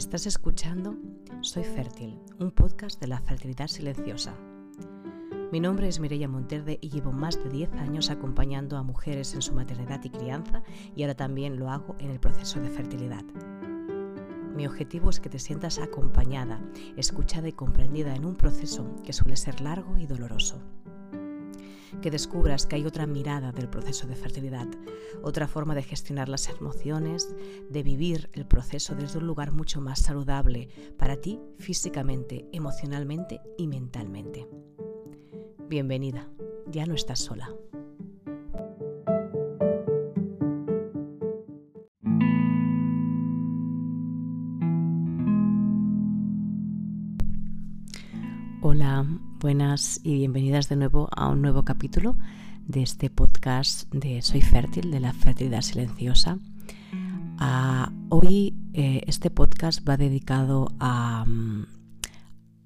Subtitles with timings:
[0.00, 0.96] Estás escuchando
[1.42, 4.34] Soy Fértil, un podcast de la fertilidad silenciosa.
[5.52, 9.42] Mi nombre es Mireia Monterde y llevo más de 10 años acompañando a mujeres en
[9.42, 10.62] su maternidad y crianza
[10.96, 13.24] y ahora también lo hago en el proceso de fertilidad.
[14.56, 16.62] Mi objetivo es que te sientas acompañada,
[16.96, 20.62] escuchada y comprendida en un proceso que suele ser largo y doloroso
[22.00, 24.66] que descubras que hay otra mirada del proceso de fertilidad,
[25.22, 27.34] otra forma de gestionar las emociones,
[27.68, 33.66] de vivir el proceso desde un lugar mucho más saludable para ti físicamente, emocionalmente y
[33.66, 34.48] mentalmente.
[35.68, 36.28] Bienvenida,
[36.66, 37.50] ya no estás sola.
[50.04, 52.14] Y bienvenidas de nuevo a un nuevo capítulo
[52.66, 56.36] de este podcast de Soy Fértil, de la fertilidad silenciosa.
[57.38, 61.64] Ah, hoy eh, este podcast va dedicado a, mm,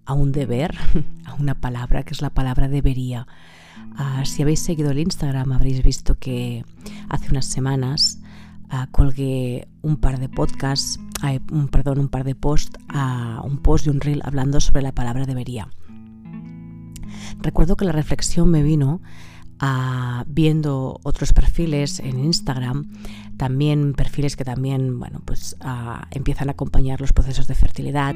[0.06, 0.74] a, un deber,
[1.24, 3.28] a una palabra que es la palabra debería.
[3.96, 6.64] Ah, si habéis seguido el Instagram habréis visto que
[7.10, 8.18] hace unas semanas
[8.70, 10.98] ah, colgué un par de podcasts,
[11.52, 12.76] un, perdón, un par de posts,
[13.44, 15.68] un post y un reel hablando sobre la palabra debería.
[17.40, 19.00] Recuerdo que la reflexión me vino
[19.58, 22.90] a, viendo otros perfiles en Instagram,
[23.36, 25.56] también perfiles que también bueno, pues,
[26.10, 28.14] empiezan a acompañar los procesos de fertilidad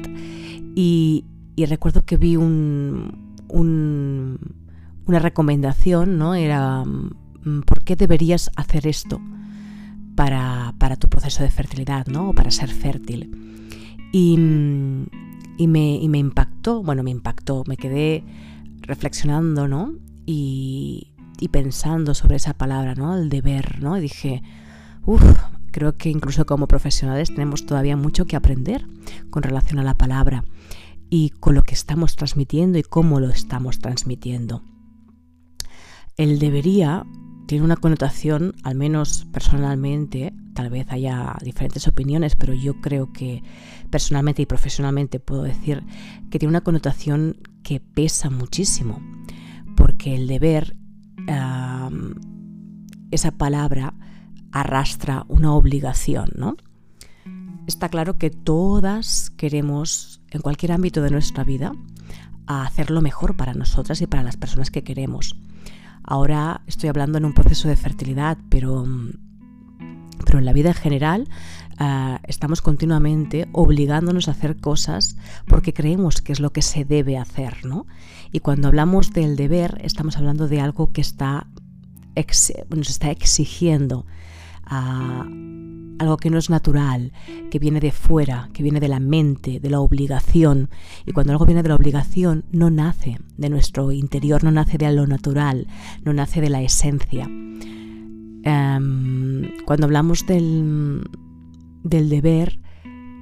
[0.75, 1.25] y,
[1.67, 3.17] recuerdo que vi un,
[3.49, 6.33] una recomendación, ¿no?
[6.35, 9.19] Era mm, ¿por qué deberías hacer esto
[10.15, 12.29] para, tu proceso de fertilidad, ¿no?
[12.29, 13.31] O para ser fértil.
[14.11, 18.23] Y, me, y me impactó, bueno, me impactó, me quedé
[18.89, 19.93] reflexionando, ¿no?
[20.25, 21.13] Y,
[21.51, 23.15] pensando sobre esa palabra, ¿no?
[23.17, 23.97] El deber, ¿no?
[23.97, 24.43] Y dije,
[25.05, 25.23] uff,
[25.71, 28.85] creo que incluso como profesionales tenemos todavía mucho que aprender
[29.29, 30.43] con relación a la palabra
[31.09, 34.63] y con lo que estamos transmitiendo y cómo lo estamos transmitiendo.
[36.17, 37.05] El debería
[37.47, 43.41] tiene una connotación, al menos personalmente, tal vez haya diferentes opiniones, pero yo creo que
[43.89, 45.83] personalmente y profesionalmente puedo decir
[46.29, 47.37] que tiene una connotación
[47.69, 48.99] que pesa muchísimo,
[49.77, 50.75] porque el deber,
[53.11, 53.93] esa palabra
[54.51, 56.57] arrastra una obligación, ¿no?
[57.67, 61.73] Está claro que todas queremos, en cualquier ámbito de nuestra vida,
[62.47, 65.35] hacer lo mejor para nosotras y para las personas que queremos.
[66.01, 68.87] Ahora estoy hablando en un proceso de fertilidad, pero,
[70.29, 71.27] pero en la vida en general
[71.81, 75.15] Ah, estamos continuamente obligándonos a hacer cosas
[75.47, 77.87] porque creemos que es lo que se debe hacer, ¿no?
[78.33, 81.47] Y cuando hablamos del deber, estamos hablando de algo que está
[82.75, 84.05] nos está exigiendo
[84.65, 85.25] ah,
[85.99, 87.13] algo que no es natural,
[87.49, 90.69] que viene de fuera, que viene de la mente, de la obligación.
[91.05, 94.91] Y cuando algo viene de la obligación, no nace de nuestro interior, no nace de
[94.91, 95.67] lo natural,
[96.03, 97.29] no nace de la esencia.
[98.43, 101.09] Em, cuando hablamos del,
[101.83, 102.59] del deber,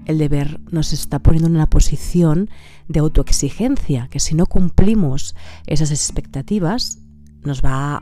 [0.06, 2.50] el deber nos está poniendo en una posición
[2.88, 5.36] de autoexigencia, que si no cumplimos
[5.66, 7.00] esas expectativas,
[7.44, 8.02] nos va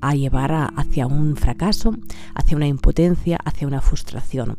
[0.00, 1.96] a llevar hacia un fracaso,
[2.34, 4.58] hacia una impotencia, hacia una frustración.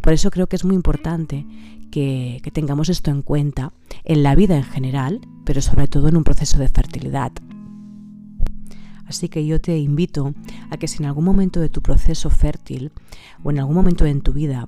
[0.00, 1.46] Por eso creo que es muy importante
[1.90, 3.72] que, que tengamos esto en cuenta
[4.04, 7.32] en la vida en general, pero sobre todo en un proceso de fertilidad.
[9.10, 10.34] Así que yo te invito
[10.70, 12.92] a que si en algún momento de tu proceso fértil
[13.42, 14.66] o en algún momento en tu vida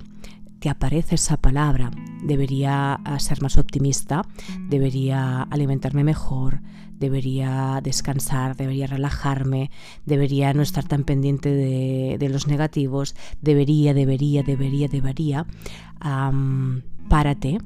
[0.59, 1.91] te aparece esa palabra,
[2.23, 4.21] debería ah, ser más optimista,
[4.69, 6.59] debería alimentarme mejor,
[6.99, 9.71] debería descansar, debería relajarme,
[10.05, 15.45] debería no estar tan pendiente de, los negativos, debería, debería, debería, debería,
[17.09, 17.59] párate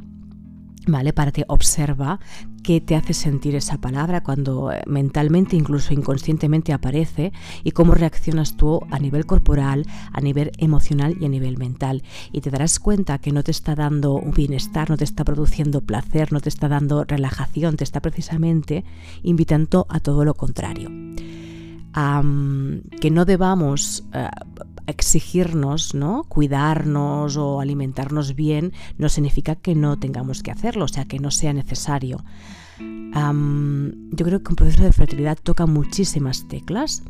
[0.87, 1.13] ¿vale?
[1.13, 2.19] Para que observa
[2.63, 7.31] qué te hace sentir esa palabra cuando eh, mentalmente, incluso inconscientemente aparece
[7.63, 12.03] y cómo reaccionas tú a nivel corporal, a nivel emocional y a nivel mental.
[12.31, 15.81] Y te darás cuenta que no te está dando un bienestar, no te está produciendo
[15.81, 18.83] placer, no te está dando relajación, te está precisamente
[19.23, 20.89] invitando a todo lo contrario.
[23.01, 24.29] que no debamos eh,
[24.87, 26.23] exigirnos, ¿no?
[26.23, 31.29] Cuidarnos o alimentarnos bien no significa que no tengamos que hacerlo, o sea, que no
[31.29, 32.23] sea necesario.
[32.79, 37.03] yo creo que un proceso de fertilidad toca muchísimas teclas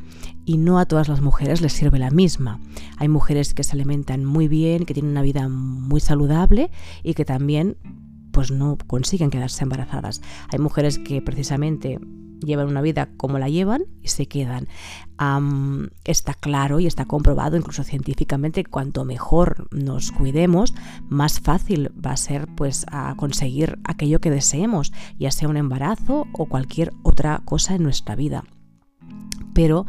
[0.46, 2.60] y no a todas las mujeres les sirve la misma.
[2.98, 6.72] Hay mujeres que se alimentan muy bien, que tienen una vida muy saludable
[7.04, 7.78] y que también
[8.32, 10.22] pues no consiguen quedarse embarazadas.
[10.52, 12.00] Hay mujeres que precisamente
[12.42, 14.68] llevan una vida como la llevan y se quedan.
[16.04, 20.74] está claro y está comprobado incluso científicamente cuanto mejor nos cuidemos,
[21.10, 26.28] más fácil va a ser pues a conseguir aquello que deseemos, ya sea un embarazo
[26.34, 28.44] o cualquier otra cosa en nuestra vida
[29.58, 29.88] pero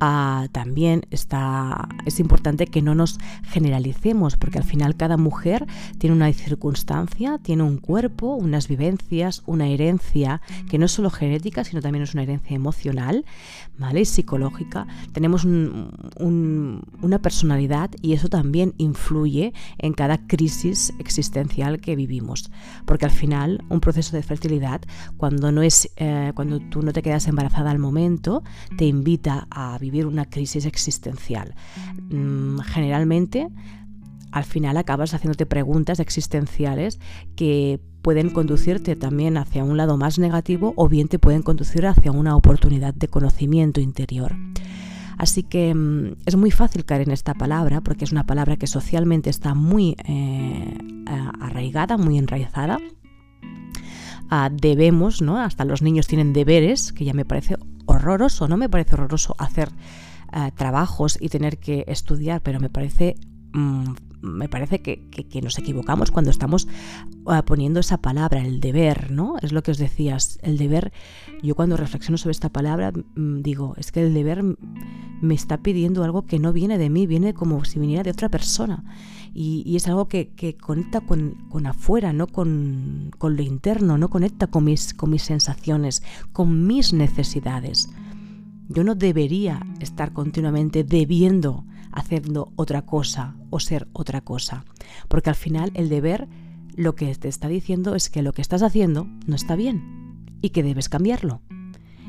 [0.00, 5.66] ah, también está, es importante que no nos generalicemos, porque al final cada mujer
[5.98, 10.40] tiene una circunstancia, tiene un cuerpo, unas vivencias, una herencia,
[10.70, 13.26] que no es solo genética, sino también es una herencia emocional,
[13.76, 14.00] ¿vale?
[14.00, 14.86] Y psicológica.
[15.12, 22.50] Tenemos una personalidad y eso también influye en cada crisis existencial que vivimos,
[22.86, 24.80] porque al final un proceso de fertilidad,
[25.18, 28.42] cuando, no es, eh, cuando tú no te quedas embarazada al momento,
[28.78, 29.09] te invita
[29.50, 31.54] a vivir una crisis existencial.
[32.10, 33.48] Mm, generalmente,
[34.32, 37.00] al final acabas haciéndote preguntas existenciales
[37.36, 42.12] que pueden conducirte también hacia un lado más negativo o bien te pueden conducir hacia
[42.12, 44.36] una oportunidad de conocimiento interior.
[45.18, 48.66] Así que mm, es muy fácil caer en esta palabra porque es una palabra que
[48.66, 50.78] socialmente está muy eh,
[51.40, 52.78] arraigada, muy enraizada.
[54.30, 55.38] Ah, debemos, ¿no?
[55.38, 57.56] Hasta los niños tienen deberes, que ya me parece
[57.96, 59.70] horroroso, no me parece horroroso hacer
[60.32, 63.16] eh, trabajos y tener que estudiar, pero me parece...
[63.52, 66.68] Mm, me parece que, nos equivocamos cuando estamos
[67.32, 69.36] eh, poniendo esa palabra, el deber, ¿no?
[69.40, 70.92] Es lo que os decías, el deber.
[71.42, 74.44] Yo cuando reflexiono sobre esta palabra mm, digo, es que el deber
[75.22, 78.28] me está pidiendo algo que no viene de mí, viene como si viniera de otra
[78.28, 78.84] persona.
[79.32, 84.94] Y, es algo que, conecta con, afuera, no con, lo interno, no conecta con mis,
[84.94, 87.88] con mis sensaciones, con mis necesidades.
[88.68, 94.64] Yo no debería estar continuamente debiendo haciendo otra cosa o ser otra cosa,
[95.08, 96.28] porque al final el deber
[96.76, 100.50] lo que te está diciendo es que lo que estás haciendo no está bien y
[100.50, 101.42] que debes cambiarlo.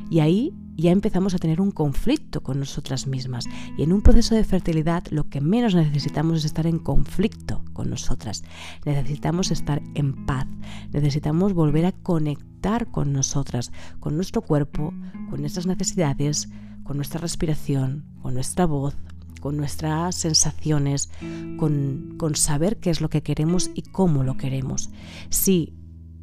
[0.10, 3.46] Y ahí ya empezamos a tener un conflicto con nosotras mismas.
[3.78, 7.90] Y en un proceso de fertilidad lo que menos necesitamos es estar en conflicto con
[7.90, 8.44] nosotras.
[8.86, 10.48] Necesitamos estar en paz.
[10.92, 14.94] Necesitamos volver a conectar con nosotras, con nuestro cuerpo,
[15.30, 16.50] con nuestras necesidades,
[16.84, 18.96] con nuestra respiración, con nuestra voz,
[19.40, 21.10] con nuestras sensaciones,
[21.58, 24.90] con, con saber qué es lo que queremos y cómo lo queremos.
[25.30, 25.74] Si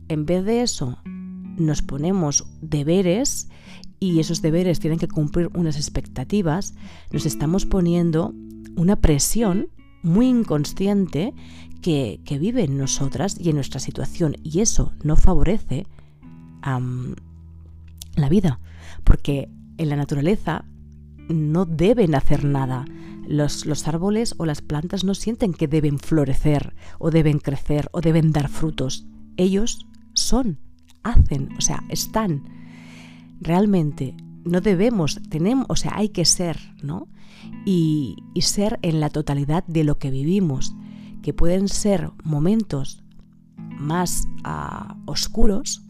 [0.08, 0.98] en vez de eso
[1.58, 3.48] nos ponemos deberes
[4.00, 6.74] y esos deberes tienen que cumplir unas expectativas,
[7.10, 8.34] nos estamos poniendo
[8.76, 9.68] una presión
[10.02, 11.34] muy inconsciente
[11.82, 15.86] que, vive en nosotras y en nuestra situación y eso no favorece
[16.62, 18.60] la vida
[19.04, 19.48] porque
[19.78, 20.64] en la naturaleza
[21.28, 22.84] no deben hacer nada.
[23.26, 28.00] Los, los, árboles o las plantas no sienten que deben florecer o deben crecer o
[28.00, 29.06] deben dar frutos.
[29.36, 30.58] Ellos son,
[31.02, 32.44] hacen, o sea, están
[33.40, 37.08] realmente no debemos, tenemos, o sea, hay que ser, ¿no?
[37.64, 40.74] Y, ser en la totalidad de lo que vivimos,
[41.22, 43.02] que pueden ser momentos
[43.56, 45.82] más ah, oscuros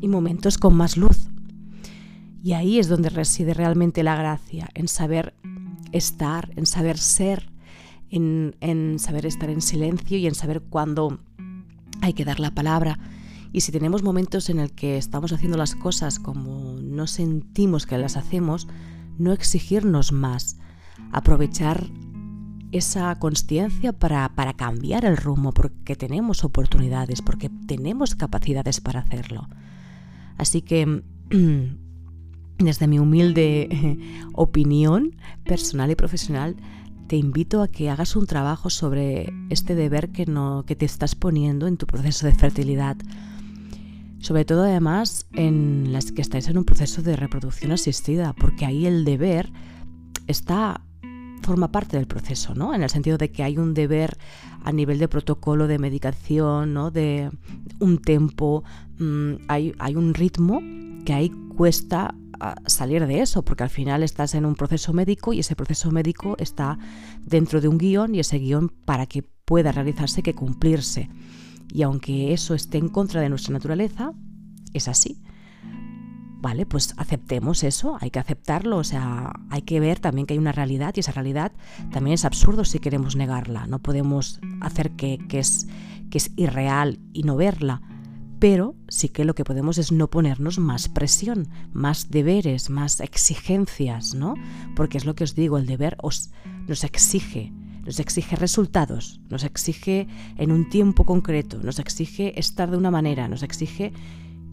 [0.00, 1.28] y momentos con más luz.
[2.42, 5.34] Y ahí es donde reside realmente la gracia, en saber
[5.92, 7.50] estar, en saber ser,
[8.10, 11.20] en, en saber estar en silencio y en saber cuándo
[12.00, 12.98] hay que dar la palabra
[13.52, 17.98] y si tenemos momentos en el que estamos haciendo las cosas como no sentimos que
[17.98, 18.66] las hacemos,
[19.18, 20.56] no exigirnos más,
[21.12, 21.86] aprovechar
[22.72, 29.46] esa conciencia para, para, cambiar el rumbo, porque tenemos oportunidades, porque tenemos capacidades para hacerlo.
[30.38, 31.02] Así que,
[32.58, 33.98] desde mi humilde
[34.32, 36.56] opinión personal y profesional,
[37.08, 41.14] te invito a que hagas un trabajo sobre este deber que, no, que te estás
[41.14, 42.96] poniendo en tu proceso de fertilidad
[44.22, 48.86] sobre todo además en las que estáis en un proceso de reproducción asistida, porque ahí
[48.86, 49.52] el deber
[50.28, 50.80] está
[51.42, 52.72] forma parte del proceso, ¿no?
[52.72, 54.16] En el sentido de que hay un deber
[54.64, 56.92] a nivel de protocolo de medicación, ¿no?
[56.92, 57.30] De
[57.80, 58.62] un tempo,
[58.98, 60.62] mm, hay, hay, un ritmo
[61.04, 65.32] que ahí cuesta ah, salir de eso, porque al final estás en un proceso médico
[65.32, 66.78] y ese proceso médico está
[67.26, 71.10] dentro de un guion y ese guion para que pueda realizarse que cumplirse.
[71.72, 74.12] Y aunque eso esté en contra de nuestra naturaleza,
[74.74, 75.22] es así.
[76.42, 80.38] Vale, pues aceptemos eso, hay que aceptarlo, o sea, hay que ver también que hay
[80.38, 81.52] una realidad y esa realidad
[81.92, 85.68] también es absurdo si queremos negarla, no podemos hacer que, es,
[86.10, 87.80] que es irreal y no verla,
[88.40, 94.16] pero sí que lo que podemos es no ponernos más presión, más deberes, más exigencias,
[94.16, 94.34] ¿no?
[94.74, 96.32] Porque es lo que os digo, el deber os,
[96.66, 97.52] nos exige
[97.84, 103.28] nos exige resultados, nos exige en un tiempo concreto, nos exige estar de una manera,
[103.28, 103.92] nos exige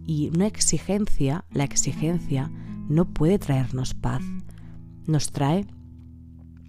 [0.06, 2.52] y una exigencia, la exigencia
[2.90, 4.24] no puede traernos paz.
[5.06, 5.68] Nos trae,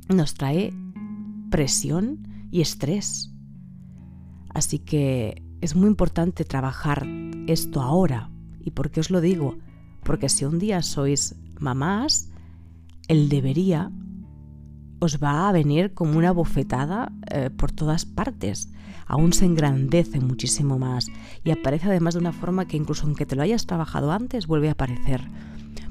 [0.08, 0.72] nos trae
[1.50, 3.32] presión y estrés.
[4.52, 7.06] Así que es muy importante trabajar
[7.46, 8.30] esto ahora.
[8.60, 9.56] ¿Y por qué os lo digo?
[10.02, 12.30] Porque si un día sois mamás,
[13.08, 13.90] el debería
[15.00, 18.70] os va a venir como una bofetada eh, por todas partes.
[19.06, 21.06] Aún se engrandece muchísimo más
[21.42, 24.68] y aparece además de una forma que incluso aunque te lo hayas trabajado antes, vuelve
[24.68, 25.22] a aparecer.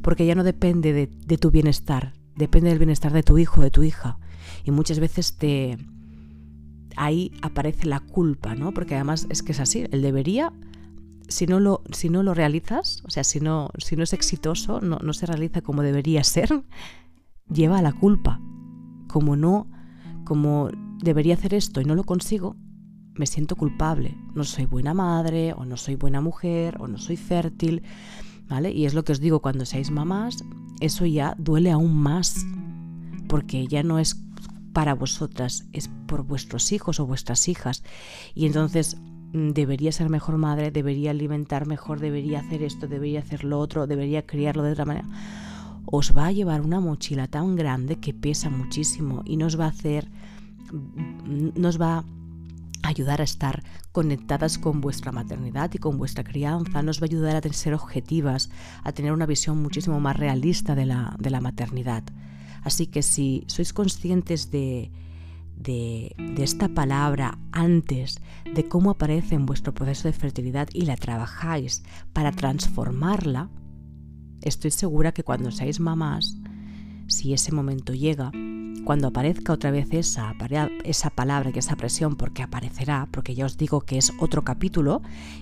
[0.01, 3.83] Porque ya no depende de, tu bienestar, depende del bienestar de tu hijo, de tu
[3.83, 4.17] hija.
[4.63, 5.77] Y muchas veces te,
[6.95, 8.73] ahí aparece la culpa, ¿no?
[8.73, 10.53] Porque además es que es así, el debería,
[11.27, 14.79] si no lo, si no lo realizas, o sea, si no, si no es exitoso,
[14.79, 16.63] no, no se realiza como debería ser,
[17.49, 18.39] lleva a la culpa.
[19.09, 19.67] Como no,
[20.23, 20.69] como
[21.03, 22.55] debería hacer esto y no lo consigo,
[23.15, 24.15] me siento culpable.
[24.33, 27.83] No soy buena madre, o no soy buena mujer, o no soy fértil,
[28.47, 28.71] ¿vale?
[28.71, 30.37] Y es lo que os digo, cuando seáis mamás,
[30.79, 32.45] eso ya duele aún más,
[33.27, 34.15] porque ya no es
[34.73, 37.83] para vosotras, es por vuestros hijos o vuestras hijas.
[38.33, 38.95] Y entonces
[39.33, 43.87] mm, debería ser mejor madre, debería alimentar mejor, debería hacer esto, debería hacer lo otro,
[43.87, 45.07] debería criarlo de otra manera.
[45.91, 49.69] Os va a llevar una mochila tan grande que pesa muchísimo y nos va a
[49.69, 50.09] hacer,
[51.55, 52.05] nos va a
[52.83, 57.35] ayudar a estar conectadas con vuestra maternidad y con vuestra crianza, nos va a ayudar
[57.35, 58.49] a ser objetivas,
[58.83, 62.03] a tener una visión muchísimo más realista de la, de la maternidad.
[62.63, 64.91] Así que si sois conscientes de,
[65.59, 68.21] de, esta palabra antes
[68.53, 73.49] de cómo aparece en vuestro proceso de fertilidad y la trabajáis para transformarla,
[74.41, 76.37] estoy segura que cuando seáis mamás,
[77.07, 78.31] si ese momento llega,
[78.85, 80.33] cuando aparezca otra vez esa,
[81.15, 85.01] palabra, que esa presión, porque aparecerá, porque ya os digo que es otro capítulo,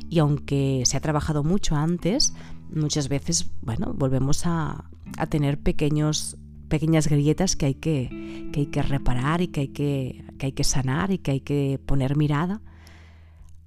[0.10, 2.34] y aunque se ha trabajado mucho antes,
[2.74, 4.86] muchas veces, bueno, volvemos a,
[5.18, 6.38] a tener pequeños
[6.68, 10.52] pequeñas grietas que hay que, que hay que reparar y que hay que, que hay
[10.52, 12.62] que sanar y que hay que poner mirada,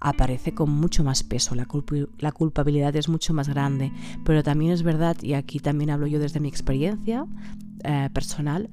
[0.00, 1.68] aparece con mucho más peso, la,
[2.18, 3.92] la, culpabilidad es mucho más grande,
[4.24, 7.26] pero también es verdad, y aquí también hablo yo desde mi experiencia
[7.84, 8.70] eh, personal,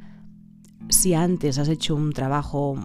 [0.89, 2.75] si antes has hecho un trabajo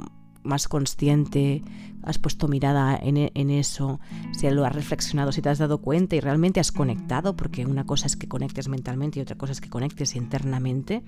[0.42, 1.62] más consciente,
[2.02, 4.00] has puesto mirada en, en, eso,
[4.32, 7.84] si lo has reflexionado, si te has dado cuenta y realmente has conectado, porque una
[7.86, 11.04] cosa es que conectes mentalmente y otra cosa es que conectes internamente.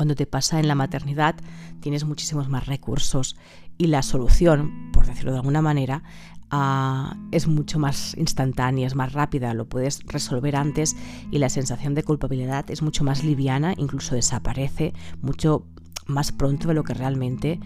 [0.00, 1.34] Cuando te pasa en la maternidad
[1.80, 3.36] tienes muchísimos más recursos
[3.76, 6.02] y la solución, por decirlo de alguna manera,
[6.50, 10.96] uh, es mucho más instantánea, es más rápida, lo puedes resolver antes
[11.30, 15.66] y la sensación de culpabilidad es mucho más liviana, incluso desaparece mucho
[16.06, 17.60] más pronto de lo que realmente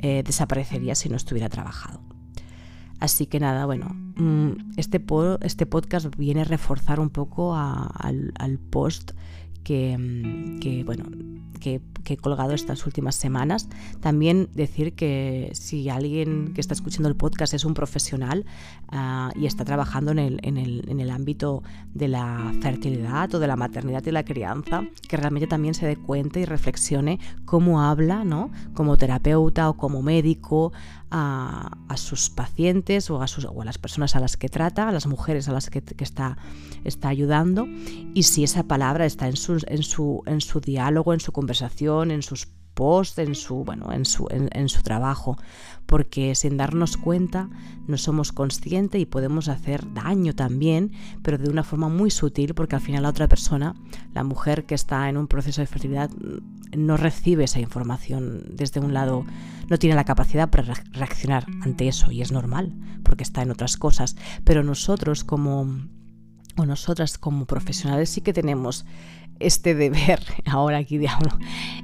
[0.00, 2.02] eh, desaparecería si no estuviera trabajado.
[3.00, 5.02] Así que nada, bueno, mm, este,
[5.40, 9.12] este podcast viene a reforzar un poco al, post
[9.68, 11.04] que, mm, que bueno,
[11.60, 11.82] que,
[12.14, 13.68] he colgado estas últimas semanas.
[14.00, 18.44] También decir que si alguien que está escuchando el podcast es un profesional
[18.88, 21.62] ah, y está trabajando en el, en, el, en el, ámbito
[21.94, 25.96] de la fertilidad o de la maternidad y la crianza, que realmente también se dé
[25.96, 28.50] cuenta y reflexione cómo habla, ¿no?
[28.74, 30.72] Como terapeuta o como médico
[31.10, 34.92] a, sus pacientes o a, sus, o a, las personas a las que trata, a
[34.92, 36.36] las mujeres a las que, que está,
[36.84, 37.66] está ayudando
[38.14, 41.97] y si esa palabra está en su, en su, en su diálogo, en su conversación,
[42.04, 45.36] en sus posts, en su, bueno, en su, en, su trabajo,
[45.86, 47.50] porque sin darnos cuenta
[47.88, 50.92] no somos conscientes y podemos hacer daño también,
[51.24, 53.74] pero de una forma muy sutil, porque al final la otra persona,
[54.14, 56.08] la mujer que está en un proceso de fertilidad,
[56.76, 59.26] no recibe esa información desde un lado,
[59.68, 63.76] no tiene la capacidad para reaccionar ante eso y es normal, porque está en otras
[63.76, 64.14] cosas,
[64.44, 65.66] pero nosotros como
[66.56, 68.84] o nosotras como profesionales sí que tenemos
[69.40, 71.30] este deber, ahora aquí diablo,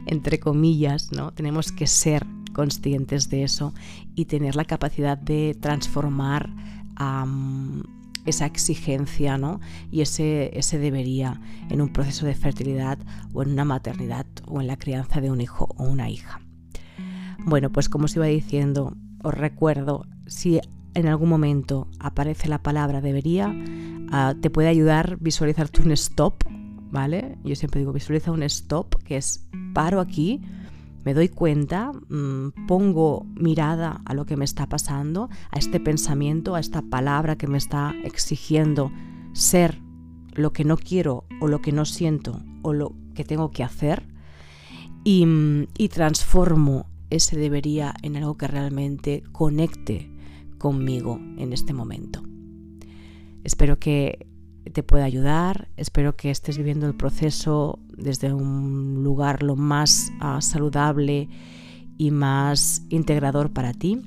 [0.06, 1.32] entre comillas, ¿no?
[1.32, 3.74] Tenemos que ser conscientes de eso
[4.14, 6.48] y tener la capacidad de transformar
[8.24, 9.60] esa exigencia ¿no?
[9.90, 12.98] y ese, ese debería en un proceso de fertilidad
[13.32, 16.40] o en una maternidad o en la crianza de un hijo o una hija.
[17.44, 20.60] Bueno, pues como os iba diciendo, os recuerdo, si
[20.94, 23.54] en algún momento aparece la palabra debería,
[24.10, 26.44] ah, te puede ayudar visualizarte un stop
[27.42, 30.40] Yo siempre digo, visualiza un stop, que es paro aquí,
[31.04, 36.54] me doy cuenta, mm, pongo mirada a lo que me está pasando, a este pensamiento,
[36.54, 38.92] a esta palabra que me está exigiendo
[39.32, 39.80] ser
[40.34, 44.06] lo que no quiero o lo que no siento o lo que tengo que hacer
[45.02, 50.10] y, mm, y transformo ese debería en algo que realmente conecte
[50.58, 52.22] conmigo en este momento.
[53.42, 54.26] Espero que
[54.72, 55.68] te pueda ayudar.
[55.76, 61.28] Espero que estés viviendo el proceso desde un lugar lo más ah, saludable
[61.98, 64.02] y más integrador para ti.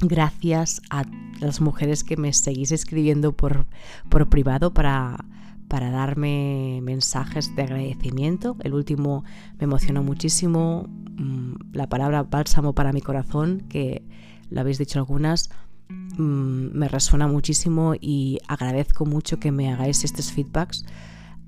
[0.00, 1.04] Gracias a
[1.40, 3.66] las mujeres que me seguís escribiendo por,
[4.08, 5.24] por privado para,
[5.68, 8.56] para darme mensajes de agradecimiento.
[8.62, 9.24] El último
[9.58, 10.86] me emocionó muchísimo.
[11.16, 14.02] Mm, la palabra bálsamo para mi corazón, que
[14.50, 15.50] lo habéis dicho algunas,
[15.88, 20.84] mm, me resuena muchísimo y agradezco mucho que me hagáis estos feedbacks.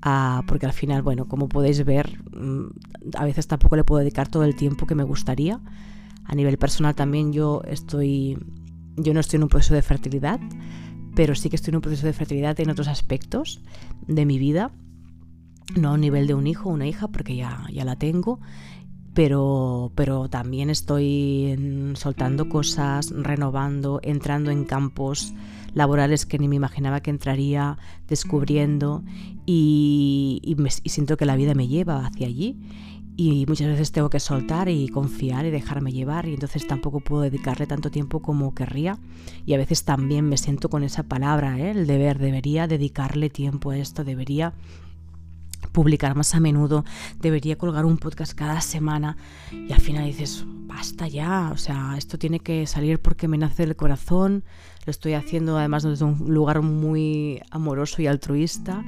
[0.01, 2.67] Ah, porque al final, bueno, como podéis ver, mm,
[3.15, 5.59] a veces tampoco le puedo dedicar todo el tiempo que me gustaría.
[6.23, 8.37] A nivel personal también yo estoy,
[8.95, 10.39] yo no estoy en un proceso de fertilidad,
[11.15, 13.61] pero sí que estoy en un proceso de fertilidad en otros aspectos
[14.07, 14.71] de mi vida,
[15.75, 18.39] no a nivel de un hijo o una hija, porque ya, ya la tengo,
[19.19, 25.33] pero, pero también estoy soltando cosas, renovando, entrando en campos
[25.73, 29.03] laborales que ni me imaginaba que entraría, descubriendo
[29.45, 32.55] y, y siento que la vida me lleva hacia allí
[33.17, 37.23] y muchas veces tengo que soltar y confiar y dejarme llevar y entonces tampoco puedo
[37.23, 38.99] dedicarle tanto tiempo como querría
[39.45, 41.71] y a veces también me siento con esa palabra, ¿eh?
[41.71, 44.53] el deber, debería dedicarle tiempo a esto, debería
[45.79, 46.83] publicar más a menudo,
[47.21, 49.15] debería colgar un podcast cada semana
[49.49, 53.65] y al final dices, basta ya, o sea, esto tiene que salir porque me nace
[53.65, 54.43] del corazón,
[54.85, 58.83] lo estoy haciendo además desde un lugar muy amoroso y altruista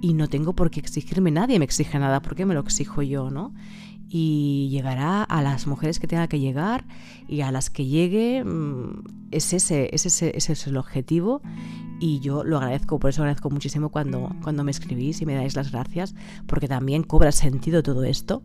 [0.00, 3.28] y no tengo por qué exigirme, nadie me exige nada, porque me lo exijo yo,
[3.28, 3.52] ¿no?
[4.18, 6.86] Y llegará a las mujeres que tenga que llegar
[7.28, 11.42] y a las que llegue, mm, es ese, ese, ese es el objetivo
[12.00, 15.54] y yo lo agradezco, por eso agradezco muchísimo cuando, cuando me escribís y me dais
[15.54, 16.14] las gracias,
[16.46, 18.42] porque también cobra sentido todo esto.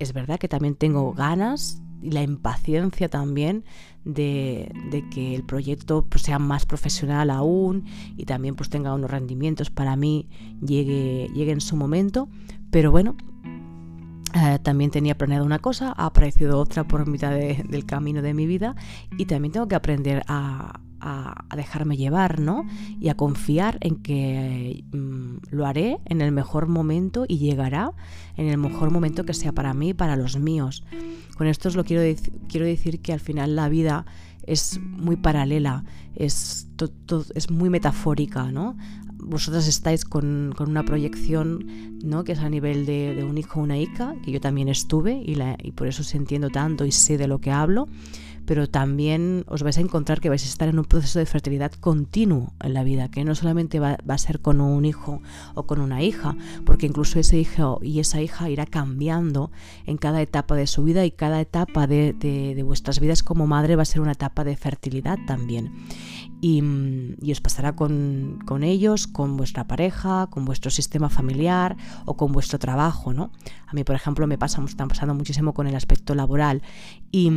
[0.00, 3.62] Es verdad que también tengo ganas y la impaciencia también
[4.04, 4.72] de,
[5.12, 7.84] que el proyecto pues, sea más profesional aún
[8.16, 10.28] y también pues tenga unos rendimientos para mí
[10.60, 12.28] llegue, llegue en su momento
[12.70, 13.14] pero bueno
[14.34, 18.46] eh, también tenía planeado una cosa ha aparecido otra por mitad del camino de mi
[18.46, 18.76] vida
[19.16, 22.64] y también tengo que aprender a, a, dejarme llevar, ¿no?
[23.00, 27.92] Y a confiar en que mm, lo haré en el mejor momento y llegará
[28.36, 30.84] en el mejor momento que sea para mí y para los míos.
[31.36, 32.02] Con esto os lo quiero,
[32.48, 34.06] quiero decir que al final la vida
[34.46, 36.68] es muy paralela, es,
[37.34, 38.76] es muy metafórica, ¿no?
[39.22, 42.24] Vosotras estáis con, una proyección ¿no?
[42.24, 45.34] que es a nivel de, un hijo o una hija, que yo también estuve y,
[45.34, 47.88] la, y por eso os entiendo tanto y sé de lo que hablo
[48.46, 51.72] pero también os vais a encontrar que vais a estar en un proceso de fertilidad
[51.72, 55.22] continuo en la vida, que no solamente va, a ser con un hijo
[55.54, 59.50] o con una hija, porque incluso ese hijo y esa hija irá cambiando
[59.86, 63.82] en cada etapa de su vida y cada etapa de, vuestras vidas como madre va
[63.82, 65.72] a ser una etapa de fertilidad también.
[66.42, 66.62] Y,
[67.30, 73.12] os pasará con, ellos, con vuestra pareja, con vuestro sistema familiar o con vuestro trabajo,
[73.12, 73.30] ¿no?
[73.66, 76.62] A mí, por ejemplo, me pasa, me está pasando muchísimo con el aspecto laboral
[77.12, 77.30] y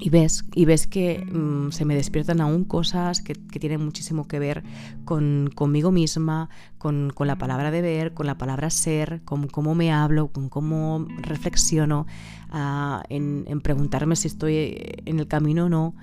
[0.00, 4.38] y ves, y ves que mm, se me despiertan aún cosas que, tienen muchísimo que
[4.38, 4.62] ver
[5.04, 10.28] con, conmigo misma, con, la palabra deber, con la palabra ser, con cómo me hablo,
[10.28, 12.06] con cómo reflexiono,
[12.50, 15.94] ah, en, preguntarme si estoy en el camino o no.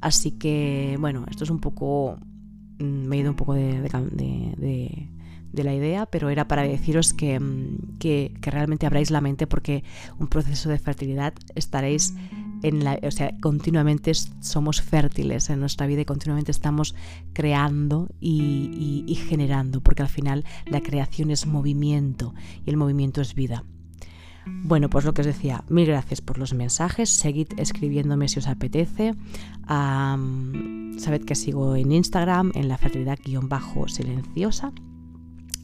[0.00, 2.18] Así que, bueno, esto es un poco...
[2.78, 3.80] Mm, me he ido un poco de,
[5.52, 9.46] de la idea, pero era para deciros que, mm, que, que, realmente abráis la mente
[9.46, 9.84] porque
[10.18, 12.14] un proceso de fertilidad estaréis
[13.02, 16.94] o sea, continuamente somos fértiles en nuestra vida y continuamente estamos
[17.32, 23.34] creando y, y generando, porque al final la creación es movimiento y el movimiento es
[23.34, 23.64] vida.
[24.46, 28.48] Bueno, pues lo que os decía, mil gracias por los mensajes, seguid escribiéndome si os
[28.48, 29.14] apetece.
[29.66, 34.72] sabed que sigo en Instagram, en la fertilidad-silenciosa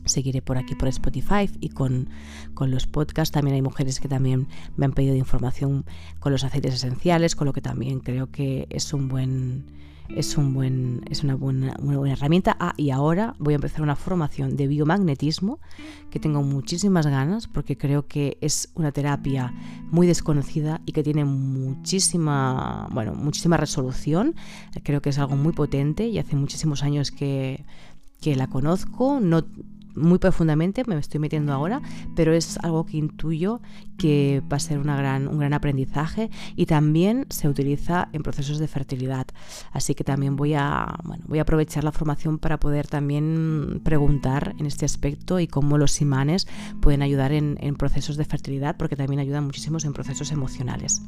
[0.05, 2.09] seguiré por aquí por Spotify y con,
[2.61, 3.33] los podcasts.
[3.33, 5.85] También hay mujeres que también me han pedido información
[6.21, 10.53] con los aceites esenciales, con lo que también creo que es un buen es un
[10.53, 12.57] buen es una buena, una buena herramienta.
[12.61, 15.61] Ah, y ahora voy a empezar una formación de biomagnetismo
[16.11, 19.55] que tengo muchísimas ganas porque creo que es una terapia
[19.91, 24.35] muy desconocida y que tiene muchísima, bueno, muchísima resolución.
[24.83, 27.65] Creo que es algo muy potente y hace muchísimos años que
[28.25, 29.45] que la conozco, no
[29.95, 31.81] muy profundamente, me estoy metiendo ahora,
[32.17, 33.61] pero es algo que intuyo
[33.99, 38.59] que va a ser una gran, un gran aprendizaje y también se utiliza en procesos
[38.59, 39.27] de fertilidad.
[39.73, 44.55] Así que también voy a, bueno, voy a aprovechar la formación para poder también preguntar
[44.59, 46.47] en este aspecto y cómo los imanes
[46.81, 51.03] pueden ayudar en, en procesos de fertilidad, porque también ayudan muchísimo en procesos emocionales.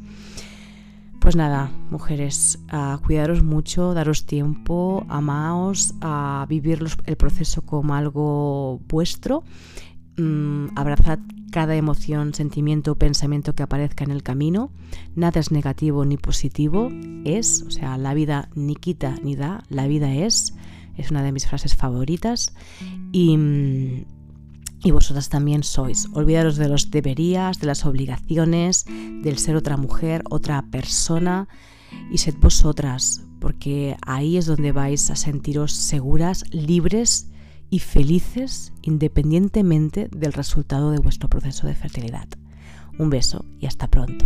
[1.27, 2.61] Pues nada, mujeres,
[3.05, 9.43] cuidaros mucho, daros tiempo, amaos, a vivir el proceso como algo vuestro,
[10.19, 11.19] mm, abrazad
[11.51, 14.71] cada emoción, sentimiento o pensamiento que aparezca en el camino.
[15.17, 16.93] Nada es negativo ni positivo,
[17.25, 20.55] es, o sea, la vida ni quita ni da, la vida es,
[20.97, 22.55] es una de mis frases favoritas.
[23.11, 24.05] Y, mm,
[24.87, 26.07] y vosotras también sois.
[26.13, 28.85] Olvidaros de los deberías, de las obligaciones,
[29.21, 31.49] del ser otra mujer, otra persona
[32.13, 37.33] y sed vosotras, porque ahí es donde vais a sentiros seguras, libres
[37.69, 42.29] y felices independientemente del resultado de vuestro proceso de fertilidad.
[42.97, 44.25] Un beso y hasta pronto.